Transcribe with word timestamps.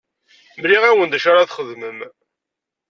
Mliɣ-awen 0.61 1.07
d 1.11 1.13
acu 1.17 1.27
ara 1.31 1.49
txedmem. 1.49 1.99